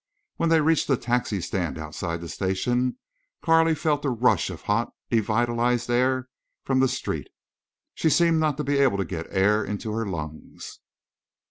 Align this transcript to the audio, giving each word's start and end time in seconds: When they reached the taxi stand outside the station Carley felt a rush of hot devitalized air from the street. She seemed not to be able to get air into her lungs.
When 0.37 0.49
they 0.49 0.61
reached 0.61 0.87
the 0.87 0.97
taxi 0.97 1.39
stand 1.41 1.77
outside 1.77 2.21
the 2.21 2.27
station 2.27 2.97
Carley 3.43 3.75
felt 3.75 4.03
a 4.03 4.09
rush 4.09 4.49
of 4.49 4.63
hot 4.63 4.91
devitalized 5.11 5.91
air 5.91 6.27
from 6.63 6.79
the 6.79 6.87
street. 6.87 7.27
She 7.93 8.09
seemed 8.09 8.39
not 8.39 8.57
to 8.57 8.63
be 8.63 8.79
able 8.79 8.97
to 8.97 9.05
get 9.05 9.27
air 9.29 9.63
into 9.63 9.91
her 9.93 10.07
lungs. 10.07 10.79